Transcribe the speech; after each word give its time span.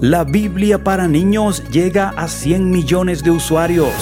La 0.00 0.24
Biblia 0.24 0.82
para 0.82 1.06
niños 1.06 1.62
llega 1.70 2.08
a 2.16 2.26
100 2.26 2.68
millones 2.68 3.22
de 3.22 3.30
usuarios. 3.30 3.92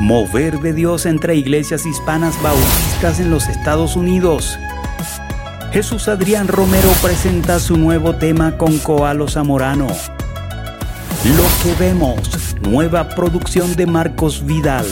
Mover 0.00 0.60
de 0.60 0.72
Dios 0.72 1.04
entre 1.04 1.36
iglesias 1.36 1.84
hispanas 1.84 2.40
bautistas 2.42 3.20
en 3.20 3.30
los 3.30 3.48
Estados 3.48 3.96
Unidos. 3.96 4.58
Jesús 5.72 6.08
Adrián 6.08 6.48
Romero 6.48 6.88
presenta 7.02 7.60
su 7.60 7.76
nuevo 7.76 8.16
tema 8.16 8.56
con 8.56 8.78
Coalo 8.78 9.28
Zamorano. 9.28 9.88
Lo 9.88 11.44
que 11.62 11.74
vemos, 11.78 12.56
nueva 12.62 13.10
producción 13.10 13.76
de 13.76 13.84
Marcos 13.84 14.46
Vidal. 14.46 14.86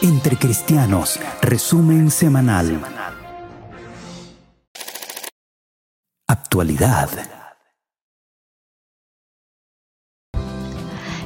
Entre 0.00 0.36
Cristianos, 0.36 1.18
resumen 1.42 2.08
semanal. 2.08 2.80
Actualidad. 6.28 7.43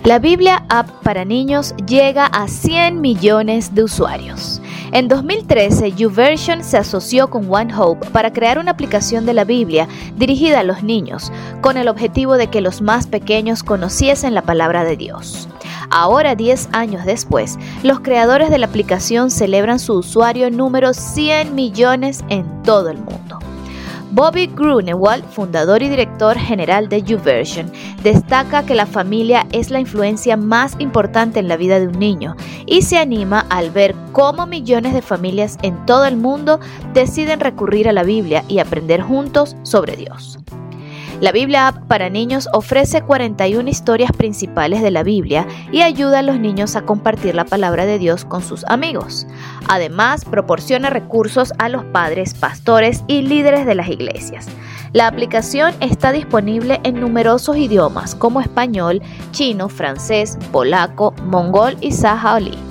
La 0.09 0.19
Biblia 0.19 0.65
App 0.71 0.89
para 1.03 1.27
niños 1.27 1.75
llega 1.87 2.25
a 2.25 2.49
100 2.49 2.99
millones 2.99 3.75
de 3.75 3.83
usuarios. 3.83 4.59
En 4.93 5.07
2013, 5.07 5.93
YouVersion 5.93 6.65
se 6.65 6.79
asoció 6.79 7.29
con 7.29 7.53
One 7.53 7.75
Hope 7.77 8.09
para 8.09 8.33
crear 8.33 8.59
una 8.59 8.71
aplicación 8.71 9.27
de 9.27 9.35
la 9.35 9.45
Biblia 9.45 9.87
dirigida 10.17 10.61
a 10.61 10.63
los 10.63 10.83
niños, 10.83 11.31
con 11.61 11.77
el 11.77 11.89
objetivo 11.89 12.39
de 12.39 12.47
que 12.47 12.63
los 12.63 12.81
más 12.81 13.07
pequeños 13.07 13.63
conociesen 13.63 14.33
la 14.33 14.41
palabra 14.41 14.83
de 14.83 14.97
Dios. 14.97 15.47
Ahora, 15.91 16.35
10 16.35 16.71
años 16.73 17.05
después, 17.05 17.59
los 17.83 18.01
creadores 18.01 18.49
de 18.49 18.57
la 18.57 18.65
aplicación 18.65 19.31
celebran 19.31 19.79
su 19.79 19.93
usuario 19.93 20.51
número 20.51 20.95
100 20.95 21.55
millones 21.55 22.25
en 22.31 22.63
todo 22.63 22.89
el 22.89 22.97
mundo. 22.97 23.18
Bobby 24.11 24.47
Grunewald, 24.47 25.25
fundador 25.25 25.83
y 25.83 25.89
director 25.89 26.37
general 26.39 26.89
de 26.89 27.03
YouVersion, 27.03 27.71
destaca 28.03 28.65
que 28.65 28.75
la 28.75 28.87
familia 28.87 29.47
es 29.53 29.71
la 29.71 29.81
influencia 29.81 30.37
más 30.37 30.77
importante 30.79 31.41
en 31.41 31.49
la 31.49 31.57
vida 31.57 31.79
de 31.79 31.89
un 31.89 31.99
niño 31.99 32.35
y 32.67 32.83
se 32.83 32.99
anima 32.99 33.47
al 33.51 33.71
ver 33.71 33.95
cómo 34.13 34.47
millones 34.47 34.95
de 34.95 35.03
familias 35.03 35.59
en 35.63 35.85
todo 35.87 36.07
el 36.07 36.17
mundo 36.17 36.59
deciden 36.95 37.41
recurrir 37.41 37.89
a 37.89 37.93
la 37.93 38.03
Biblia 38.03 38.45
y 38.49 38.61
aprender 38.61 39.03
juntos 39.03 39.57
sobre 39.63 39.97
Dios. 39.97 40.39
La 41.21 41.33
Biblia 41.33 41.67
App 41.67 41.89
para 41.89 42.11
niños 42.11 42.49
ofrece 42.53 43.03
41 43.03 43.69
historias 43.69 44.13
principales 44.13 44.83
de 44.83 44.93
la 44.93 45.03
Biblia 45.03 45.49
y 45.73 45.83
ayuda 45.83 46.21
a 46.21 46.23
los 46.23 46.39
niños 46.39 46.77
a 46.77 46.83
compartir 46.83 47.35
la 47.35 47.45
palabra 47.45 47.87
de 47.87 47.99
Dios 47.99 48.25
con 48.25 48.41
sus 48.41 48.65
amigos. 48.67 49.27
Además, 49.69 50.25
proporciona 50.25 50.91
recursos 50.91 51.53
a 51.59 51.69
los 51.69 51.85
padres, 51.87 52.35
pastores 52.35 53.03
y 53.09 53.23
líderes 53.23 53.67
de 53.67 53.75
las 53.75 53.89
iglesias. 53.89 54.47
La 54.93 55.09
aplicación 55.09 55.75
está 55.81 56.13
disponible 56.13 56.81
en 56.85 57.01
numerosos 57.01 57.57
idiomas 57.57 58.15
como 58.15 58.41
español, 58.41 59.03
chino, 59.33 59.69
francés, 59.69 60.39
polaco, 60.53 61.15
mongol 61.25 61.77
y 61.81 61.91
sahaolí. 61.91 62.68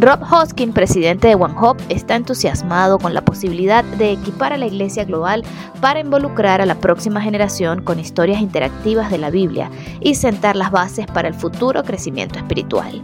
Rob 0.00 0.20
Hoskin, 0.30 0.72
presidente 0.72 1.26
de 1.26 1.34
One 1.34 1.54
Hope, 1.60 1.82
está 1.88 2.14
entusiasmado 2.14 3.00
con 3.00 3.14
la 3.14 3.24
posibilidad 3.24 3.82
de 3.82 4.12
equipar 4.12 4.52
a 4.52 4.56
la 4.56 4.66
Iglesia 4.66 5.04
Global 5.04 5.42
para 5.80 5.98
involucrar 5.98 6.60
a 6.60 6.66
la 6.66 6.76
próxima 6.76 7.20
generación 7.20 7.82
con 7.82 7.98
historias 7.98 8.40
interactivas 8.40 9.10
de 9.10 9.18
la 9.18 9.30
Biblia 9.30 9.72
y 10.00 10.14
sentar 10.14 10.54
las 10.54 10.70
bases 10.70 11.06
para 11.08 11.26
el 11.26 11.34
futuro 11.34 11.82
crecimiento 11.82 12.38
espiritual. 12.38 13.02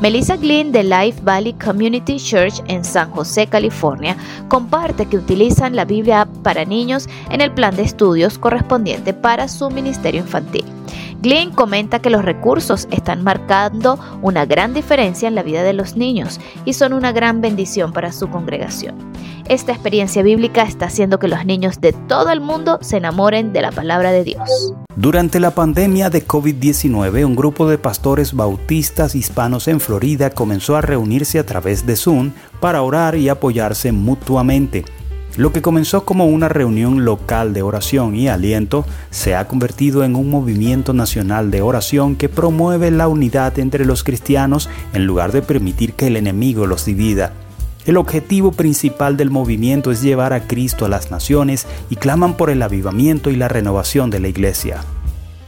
Melissa 0.00 0.36
Glynn 0.36 0.72
de 0.72 0.82
Life 0.82 1.20
Valley 1.22 1.52
Community 1.52 2.16
Church 2.16 2.60
en 2.66 2.84
San 2.84 3.12
José, 3.12 3.46
California, 3.46 4.16
comparte 4.48 5.06
que 5.06 5.18
utilizan 5.18 5.76
la 5.76 5.84
Biblia 5.84 6.26
para 6.42 6.64
niños 6.64 7.08
en 7.30 7.40
el 7.40 7.52
plan 7.52 7.76
de 7.76 7.82
estudios 7.82 8.36
correspondiente 8.36 9.14
para 9.14 9.46
su 9.46 9.70
ministerio 9.70 10.22
infantil. 10.22 10.64
Glynn 11.22 11.52
comenta 11.52 12.00
que 12.00 12.10
los 12.10 12.24
recursos 12.24 12.88
están 12.90 13.22
marcando 13.22 13.96
una 14.22 14.44
gran 14.44 14.74
diferencia 14.74 15.28
en 15.28 15.36
la 15.36 15.44
vida 15.44 15.62
de 15.62 15.72
los 15.72 15.96
niños 15.96 16.40
y 16.64 16.72
son 16.72 16.92
una 16.92 17.12
gran 17.12 17.40
bendición 17.40 17.92
para 17.92 18.10
su 18.10 18.28
congregación. 18.28 18.96
Esta 19.48 19.70
experiencia 19.70 20.22
bíblica 20.24 20.64
está 20.64 20.86
haciendo 20.86 21.20
que 21.20 21.28
los 21.28 21.44
niños 21.46 21.80
de 21.80 21.92
todo 21.92 22.30
el 22.30 22.40
mundo 22.40 22.78
se 22.80 22.96
enamoren 22.96 23.52
de 23.52 23.62
la 23.62 23.70
palabra 23.70 24.10
de 24.10 24.24
Dios. 24.24 24.74
Durante 24.96 25.38
la 25.38 25.52
pandemia 25.52 26.10
de 26.10 26.26
COVID-19, 26.26 27.24
un 27.24 27.36
grupo 27.36 27.68
de 27.68 27.78
pastores 27.78 28.34
bautistas 28.34 29.14
hispanos 29.14 29.68
en 29.68 29.78
Florida 29.78 30.30
comenzó 30.30 30.74
a 30.74 30.80
reunirse 30.80 31.38
a 31.38 31.46
través 31.46 31.86
de 31.86 31.94
Zoom 31.94 32.32
para 32.60 32.82
orar 32.82 33.14
y 33.14 33.28
apoyarse 33.28 33.92
mutuamente. 33.92 34.84
Lo 35.38 35.50
que 35.50 35.62
comenzó 35.62 36.04
como 36.04 36.26
una 36.26 36.50
reunión 36.50 37.06
local 37.06 37.54
de 37.54 37.62
oración 37.62 38.14
y 38.14 38.28
aliento 38.28 38.84
se 39.10 39.34
ha 39.34 39.48
convertido 39.48 40.04
en 40.04 40.14
un 40.14 40.28
movimiento 40.28 40.92
nacional 40.92 41.50
de 41.50 41.62
oración 41.62 42.16
que 42.16 42.28
promueve 42.28 42.90
la 42.90 43.08
unidad 43.08 43.58
entre 43.58 43.86
los 43.86 44.04
cristianos 44.04 44.68
en 44.92 45.06
lugar 45.06 45.32
de 45.32 45.40
permitir 45.40 45.94
que 45.94 46.08
el 46.08 46.16
enemigo 46.16 46.66
los 46.66 46.84
divida. 46.84 47.32
El 47.86 47.96
objetivo 47.96 48.52
principal 48.52 49.16
del 49.16 49.30
movimiento 49.30 49.90
es 49.90 50.02
llevar 50.02 50.34
a 50.34 50.46
Cristo 50.46 50.84
a 50.84 50.90
las 50.90 51.10
naciones 51.10 51.66
y 51.88 51.96
claman 51.96 52.36
por 52.36 52.50
el 52.50 52.60
avivamiento 52.60 53.30
y 53.30 53.36
la 53.36 53.48
renovación 53.48 54.10
de 54.10 54.20
la 54.20 54.28
iglesia. 54.28 54.84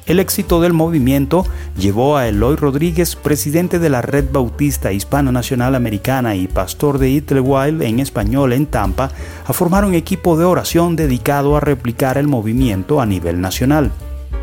El 0.06 0.20
éxito 0.20 0.60
del 0.60 0.75
movimiento 0.75 1.47
llevó 1.78 2.19
a 2.19 2.28
Eloy 2.28 2.56
Rodríguez, 2.56 3.16
presidente 3.16 3.78
de 3.78 3.88
la 3.88 4.03
Red 4.03 4.26
Bautista 4.31 4.92
Hispano 4.92 5.32
Nacional 5.32 5.75
Americana 5.75 6.37
y 6.37 6.47
pastor 6.47 6.98
de 6.98 7.09
Idlewild 7.09 7.81
en 7.81 8.00
español 8.00 8.53
en 8.53 8.66
Tampa, 8.66 9.10
a 9.47 9.53
formar 9.54 9.87
un 9.87 9.94
equipo 9.94 10.37
de 10.37 10.44
oración 10.44 10.94
dedicado 10.94 11.56
a 11.56 11.60
replicar 11.60 12.19
el 12.19 12.28
movimiento 12.28 13.00
a 13.00 13.06
nivel 13.06 13.41
nacional. 13.41 13.93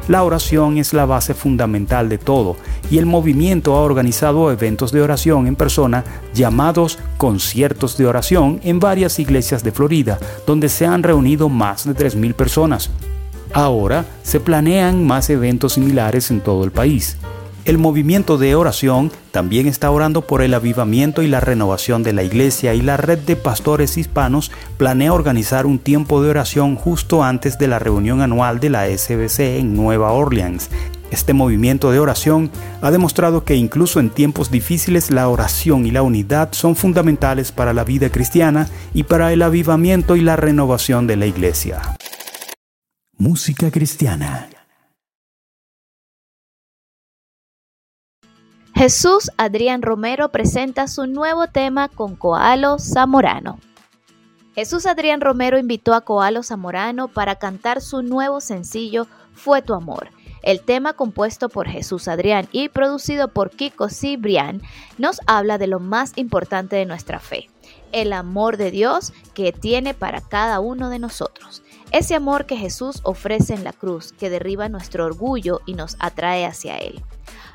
La 0.08 0.24
oración 0.24 0.80
es 0.80 0.94
la 0.94 1.06
base 1.06 1.36
fundamental 1.36 2.10
de 2.10 2.18
todo 2.18 2.58
y 2.90 2.98
el 2.98 3.06
movimiento 3.06 3.76
ha 3.76 3.82
organizado 3.82 4.52
eventos 4.52 4.92
de 4.92 5.04
oración 5.04 5.46
en 5.46 5.56
persona 5.56 6.04
llamados 6.34 6.98
conciertos 7.18 7.98
de 7.98 8.08
oración 8.08 8.60
en 8.64 8.80
varias 8.80 9.20
iglesias 9.20 9.64
de 9.64 9.72
Florida, 9.72 10.18
donde 10.48 10.70
se 10.70 10.88
han 10.88 11.04
reunido 11.04 11.50
más 11.50 11.86
de 11.86 11.96
3.000 11.96 12.34
personas. 12.34 12.90
Ahora 13.54 14.06
se 14.24 14.40
planean 14.40 15.06
más 15.06 15.30
eventos 15.30 15.74
similares 15.74 16.32
en 16.32 16.42
todo 16.42 16.64
el 16.64 16.72
país. 16.72 17.18
El 17.64 17.78
movimiento 17.78 18.40
de 18.40 18.56
oración 18.56 19.12
también 19.30 19.68
está 19.68 19.92
orando 19.92 20.22
por 20.22 20.42
el 20.42 20.56
avivamiento 20.56 21.22
y 21.22 21.28
la 21.28 21.42
renovación 21.42 22.02
de 22.02 22.12
la 22.12 22.24
iglesia 22.24 22.74
y 22.74 22.82
la 22.82 22.98
red 22.98 23.20
de 23.20 23.36
pastores 23.36 23.98
hispanos 23.98 24.52
planea 24.78 25.14
organizar 25.14 25.68
un 25.68 25.78
tiempo 25.78 26.24
de 26.24 26.32
oración 26.32 26.76
justo 26.76 27.24
antes 27.24 27.60
de 27.60 27.68
la 27.68 27.78
reunión 27.78 28.22
anual 28.22 28.60
de 28.60 28.72
la 28.72 28.86
SBC 28.86 29.60
en 29.60 29.76
Nueva 29.76 30.12
Orleans. 30.12 30.72
Este 31.12 31.34
movimiento 31.34 31.92
de 31.92 32.00
oración 32.00 32.50
ha 32.82 32.90
demostrado 32.90 33.44
que 33.44 33.56
incluso 33.56 34.00
en 34.00 34.10
tiempos 34.10 34.50
difíciles 34.50 35.12
la 35.12 35.28
oración 35.28 35.86
y 35.86 35.92
la 35.92 36.02
unidad 36.02 36.50
son 36.54 36.76
fundamentales 36.76 37.52
para 37.52 37.74
la 37.74 37.84
vida 37.84 38.10
cristiana 38.10 38.70
y 38.94 39.04
para 39.04 39.34
el 39.34 39.44
avivamiento 39.44 40.16
y 40.16 40.22
la 40.22 40.36
renovación 40.36 41.06
de 41.06 41.18
la 41.18 41.28
iglesia. 41.28 41.82
Música 43.22 43.70
cristiana. 43.70 44.50
Jesús 48.74 49.30
Adrián 49.38 49.84
Romero 49.84 50.30
presenta 50.30 50.88
su 50.88 51.06
nuevo 51.06 51.46
tema 51.46 51.88
con 51.88 52.16
Coalo 52.16 52.80
Zamorano. 52.80 53.60
Jesús 54.56 54.88
Adrián 54.88 55.22
Romero 55.22 55.60
invitó 55.60 55.94
a 55.94 56.02
Coalo 56.02 56.42
Zamorano 56.42 57.10
para 57.10 57.36
cantar 57.36 57.82
su 57.82 58.02
nuevo 58.02 58.42
sencillo 58.42 59.06
Fue 59.36 59.62
tu 59.62 59.76
amor. 59.76 60.10
El 60.44 60.62
tema 60.62 60.94
compuesto 60.94 61.50
por 61.50 61.68
Jesús 61.68 62.08
Adrián 62.08 62.48
y 62.52 62.70
producido 62.70 63.28
por 63.28 63.52
Kiko 63.52 63.90
Cibrián 63.90 64.62
nos 64.98 65.20
habla 65.28 65.58
de 65.58 65.68
lo 65.68 65.80
más 65.80 66.14
importante 66.16 66.76
de 66.76 66.86
nuestra 66.86 67.20
fe, 67.20 67.50
el 67.92 68.12
amor 68.12 68.58
de 68.58 68.72
Dios 68.72 69.14
que 69.36 69.52
tiene 69.52 69.94
para 69.94 70.22
cada 70.22 70.60
uno 70.60 70.90
de 70.90 70.98
nosotros. 70.98 71.62
Ese 71.92 72.16
amor 72.16 72.46
que 72.46 72.58
Jesús 72.58 73.02
ofrece 73.04 73.54
en 73.54 73.64
la 73.64 73.74
cruz, 73.74 74.14
que 74.14 74.30
derriba 74.30 74.70
nuestro 74.70 75.06
orgullo 75.06 75.60
y 75.66 75.74
nos 75.74 75.96
atrae 76.00 76.46
hacia 76.46 76.78
Él. 76.78 77.04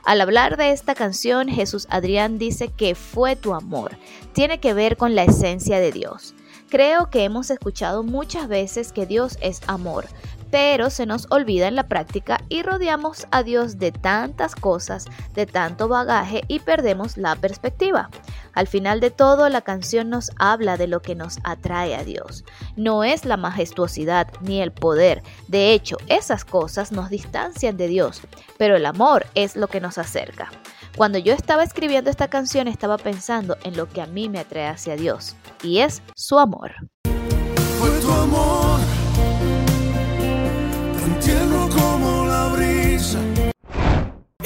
Al 0.05 0.21
hablar 0.21 0.57
de 0.57 0.71
esta 0.71 0.95
canción, 0.95 1.49
Jesús 1.49 1.89
Adrián 1.91 2.39
dice 2.39 2.69
que 2.69 2.95
fue 2.95 3.35
tu 3.35 3.55
amor. 3.55 3.99
Tiene 4.35 4.61
que 4.61 4.73
ver 4.73 4.97
con 4.97 5.17
la 5.17 5.25
esencia 5.25 5.81
de 5.81 5.91
Dios. 5.91 6.35
Creo 6.69 7.11
que 7.11 7.25
hemos 7.25 7.51
escuchado 7.51 8.03
muchas 8.03 8.47
veces 8.47 8.93
que 8.93 9.07
Dios 9.07 9.39
es 9.41 9.61
amor, 9.67 10.07
pero 10.51 10.91
se 10.91 11.07
nos 11.07 11.27
olvida 11.31 11.69
en 11.69 11.77
la 11.77 11.89
práctica 11.89 12.41
y 12.49 12.63
rodeamos 12.63 13.27
a 13.31 13.43
Dios 13.43 13.79
de 13.79 13.93
tantas 13.93 14.55
cosas, 14.55 15.07
de 15.35 15.47
tanto 15.47 15.89
bagaje 15.89 16.43
y 16.49 16.61
perdemos 16.61 17.17
la 17.17 17.37
perspectiva. 17.37 18.11
Al 18.53 18.67
final 18.67 19.01
de 19.01 19.11
todo, 19.11 19.49
la 19.49 19.61
canción 19.61 20.11
nos 20.11 20.31
habla 20.39 20.77
de 20.77 20.87
lo 20.87 21.03
que 21.03 21.15
nos 21.15 21.39
atrae 21.45 21.95
a 21.95 22.05
Dios. 22.05 22.45
No 22.77 23.05
es 23.05 23.25
la 23.25 23.37
majestuosidad 23.37 24.29
ni 24.41 24.61
el 24.61 24.73
poder. 24.73 25.23
De 25.49 25.73
hecho, 25.73 25.99
esas 26.07 26.45
cosas 26.45 26.93
nos 26.93 27.11
distancian 27.11 27.77
de 27.77 27.89
Dios, 27.89 28.23
pero 28.57 28.77
el 28.77 28.87
amor 28.87 29.27
es 29.35 29.57
lo 29.57 29.69
que 29.69 29.81
nos 29.81 29.99
acerca. 29.99 30.51
Cuando 30.97 31.19
yo 31.19 31.35
estaba 31.35 31.63
escribiendo 31.63 32.09
esta 32.09 32.29
canción 32.29 32.69
estaba 32.69 32.97
pensando 32.97 33.59
en 33.65 33.77
lo 33.77 33.89
que 33.89 34.01
a 34.01 34.07
mí 34.07 34.31
me 34.31 34.39
atrae 34.39 34.69
hacia 34.69 34.97
Dios, 34.97 35.37
y 35.63 35.81
es 35.81 36.03
su 36.15 36.39
amor. 36.39 36.73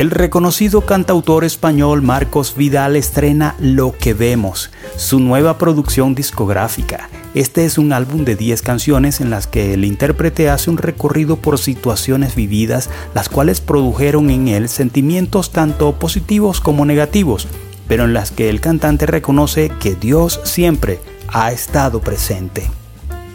El 0.00 0.10
reconocido 0.10 0.80
cantautor 0.86 1.44
español 1.44 2.00
Marcos 2.00 2.56
Vidal 2.56 2.96
estrena 2.96 3.54
Lo 3.60 3.92
que 3.92 4.14
vemos, 4.14 4.70
su 4.96 5.20
nueva 5.20 5.58
producción 5.58 6.14
discográfica. 6.14 7.10
Este 7.34 7.66
es 7.66 7.76
un 7.76 7.92
álbum 7.92 8.24
de 8.24 8.34
10 8.34 8.62
canciones 8.62 9.20
en 9.20 9.28
las 9.28 9.46
que 9.46 9.74
el 9.74 9.84
intérprete 9.84 10.48
hace 10.48 10.70
un 10.70 10.78
recorrido 10.78 11.36
por 11.36 11.58
situaciones 11.58 12.34
vividas, 12.34 12.88
las 13.14 13.28
cuales 13.28 13.60
produjeron 13.60 14.30
en 14.30 14.48
él 14.48 14.70
sentimientos 14.70 15.52
tanto 15.52 15.92
positivos 15.98 16.62
como 16.62 16.86
negativos, 16.86 17.46
pero 17.86 18.04
en 18.04 18.14
las 18.14 18.30
que 18.30 18.48
el 18.48 18.62
cantante 18.62 19.04
reconoce 19.04 19.70
que 19.80 19.96
Dios 19.96 20.40
siempre 20.44 20.98
ha 21.28 21.52
estado 21.52 22.00
presente. 22.00 22.70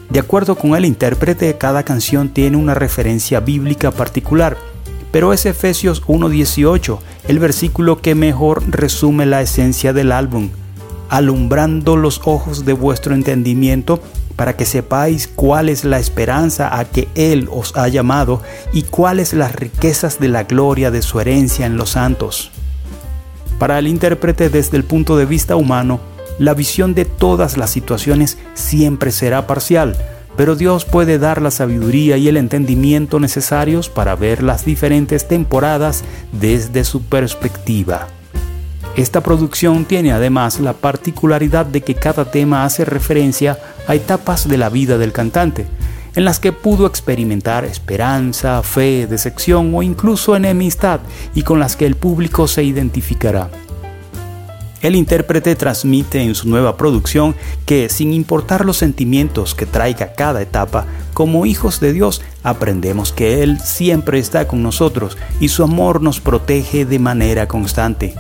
De 0.10 0.20
acuerdo 0.20 0.56
con 0.56 0.76
el 0.76 0.86
intérprete, 0.86 1.60
cada 1.60 1.84
canción 1.84 2.30
tiene 2.30 2.58
una 2.58 2.74
referencia 2.74 3.40
bíblica 3.40 3.92
particular 3.92 4.58
pero 5.16 5.32
es 5.32 5.46
Efesios 5.46 6.04
1.18, 6.08 7.00
el 7.30 7.40
versículo 7.40 8.02
que 8.02 8.16
mejor 8.16 8.62
resume 8.68 9.26
la 9.26 9.42
esencia 9.42 9.94
del 9.94 10.12
álbum, 10.12 10.50
alumbrando 11.08 11.96
los 11.96 12.20
ojos 12.26 12.66
de 12.66 12.74
vuestro 12.74 13.16
entendimiento 13.16 14.02
para 14.36 14.58
que 14.58 14.66
sepáis 14.66 15.30
cuál 15.34 15.70
es 15.70 15.86
la 15.86 16.00
esperanza 16.00 16.78
a 16.78 16.84
que 16.84 17.08
Él 17.16 17.48
os 17.50 17.78
ha 17.78 17.88
llamado 17.88 18.42
y 18.74 18.82
cuáles 18.82 19.32
las 19.32 19.56
riquezas 19.56 20.20
de 20.20 20.28
la 20.28 20.44
gloria 20.44 20.92
de 20.92 21.02
su 21.02 21.22
herencia 21.22 21.66
en 21.66 21.78
los 21.78 21.92
santos. 21.92 22.52
Para 23.58 23.80
el 23.80 23.88
intérprete 23.88 24.50
desde 24.50 24.76
el 24.76 24.84
punto 24.84 25.16
de 25.16 25.26
vista 25.26 25.56
humano, 25.56 26.02
la 26.40 26.54
visión 26.54 26.94
de 26.94 27.06
todas 27.06 27.56
las 27.56 27.70
situaciones 27.70 28.38
siempre 28.54 29.14
será 29.14 29.48
parcial, 29.48 29.96
pero 30.38 30.56
Dios 30.56 30.86
puede 30.86 31.18
dar 31.20 31.42
la 31.42 31.52
sabiduría 31.52 32.18
y 32.18 32.28
el 32.28 32.38
entendimiento 32.38 33.20
necesarios 33.20 33.90
para 33.90 34.16
ver 34.16 34.44
las 34.44 34.66
diferentes 34.66 35.28
temporadas 35.28 36.04
desde 36.32 36.84
su 36.84 37.04
perspectiva. 37.04 38.08
Esta 38.96 39.22
producción 39.22 39.84
tiene 39.84 40.14
además 40.14 40.60
la 40.60 40.74
particularidad 40.74 41.66
de 41.66 41.82
que 41.82 41.96
cada 41.96 42.32
tema 42.32 42.64
hace 42.64 42.86
referencia 42.86 43.60
a 43.88 43.96
etapas 43.96 44.48
de 44.48 44.58
la 44.58 44.70
vida 44.70 44.98
del 44.98 45.12
cantante, 45.12 45.66
en 46.16 46.24
las 46.24 46.40
que 46.40 46.54
pudo 46.54 46.86
experimentar 46.86 47.66
esperanza, 47.66 48.64
fe, 48.64 49.06
decepción 49.06 49.76
o 49.76 49.84
incluso 49.84 50.36
enemistad 50.36 51.02
y 51.34 51.42
con 51.44 51.60
las 51.60 51.76
que 51.76 51.86
el 51.86 51.96
público 51.96 52.48
se 52.48 52.64
identificará. 52.64 53.50
El 54.86 54.96
intérprete 54.96 55.56
transmite 55.56 56.22
en 56.22 56.36
su 56.36 56.48
nueva 56.48 56.78
producción 56.78 57.36
que, 57.66 57.90
sin 57.90 58.14
importar 58.14 58.66
los 58.66 58.78
sentimientos 58.78 59.56
que 59.56 59.66
traiga 59.66 60.14
cada 60.14 60.44
etapa, 60.44 60.86
como 61.16 61.48
hijos 61.48 61.80
de 61.80 61.92
Dios 61.92 62.22
aprendemos 62.44 63.12
que 63.12 63.42
Él 63.42 63.60
siempre 63.60 64.20
está 64.20 64.48
con 64.48 64.62
nosotros 64.62 65.18
y 65.40 65.48
su 65.48 65.64
amor 65.64 66.04
nos 66.04 66.20
protege 66.20 66.86
de 66.86 67.00
manera 67.00 67.48
constante. 67.48 68.14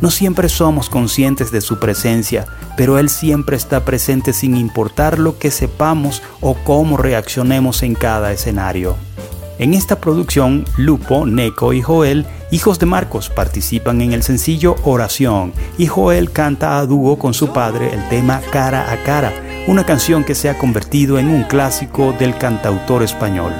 No 0.00 0.12
siempre 0.12 0.48
somos 0.48 0.88
conscientes 0.88 1.50
de 1.50 1.60
su 1.60 1.80
presencia, 1.80 2.46
pero 2.76 3.00
Él 3.00 3.08
siempre 3.08 3.56
está 3.56 3.84
presente 3.84 4.32
sin 4.32 4.56
importar 4.56 5.18
lo 5.18 5.40
que 5.40 5.50
sepamos 5.50 6.22
o 6.40 6.54
cómo 6.54 6.98
reaccionemos 6.98 7.82
en 7.82 7.96
cada 7.96 8.30
escenario. 8.30 8.94
En 9.62 9.74
esta 9.74 10.00
producción, 10.00 10.64
Lupo, 10.76 11.24
Neko 11.24 11.72
y 11.72 11.82
Joel, 11.82 12.26
hijos 12.50 12.80
de 12.80 12.86
Marcos, 12.86 13.30
participan 13.30 14.00
en 14.00 14.12
el 14.12 14.24
sencillo 14.24 14.74
Oración 14.82 15.52
y 15.78 15.86
Joel 15.86 16.32
canta 16.32 16.78
a 16.78 16.84
dúo 16.84 17.16
con 17.16 17.32
su 17.32 17.52
padre 17.52 17.94
el 17.94 18.08
tema 18.08 18.40
Cara 18.50 18.90
a 18.90 19.04
Cara, 19.04 19.32
una 19.68 19.86
canción 19.86 20.24
que 20.24 20.34
se 20.34 20.50
ha 20.50 20.58
convertido 20.58 21.16
en 21.16 21.28
un 21.28 21.44
clásico 21.44 22.12
del 22.18 22.36
cantautor 22.36 23.04
español. 23.04 23.52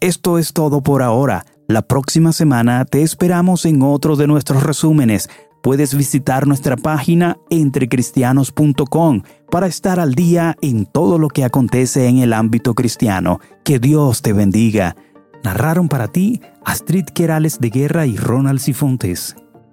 Esto 0.00 0.38
es 0.38 0.54
todo 0.54 0.82
por 0.82 1.02
ahora. 1.02 1.44
La 1.68 1.82
próxima 1.82 2.32
semana 2.32 2.86
te 2.86 3.02
esperamos 3.02 3.66
en 3.66 3.82
otro 3.82 4.16
de 4.16 4.26
nuestros 4.26 4.62
resúmenes 4.62 5.28
Puedes 5.64 5.94
visitar 5.94 6.46
nuestra 6.46 6.76
página 6.76 7.38
entrecristianos.com 7.48 9.22
para 9.50 9.66
estar 9.66 9.98
al 9.98 10.14
día 10.14 10.58
en 10.60 10.84
todo 10.84 11.16
lo 11.16 11.28
que 11.28 11.42
acontece 11.42 12.06
en 12.06 12.18
el 12.18 12.34
ámbito 12.34 12.74
cristiano. 12.74 13.40
Que 13.64 13.78
Dios 13.78 14.20
te 14.20 14.34
bendiga. 14.34 14.94
Narraron 15.42 15.88
para 15.88 16.08
ti 16.08 16.42
Astrid 16.66 17.06
Querales 17.06 17.60
de 17.60 17.70
Guerra 17.70 18.04
y 18.04 18.18
Ronald 18.18 18.60
Sifontes. 18.60 19.36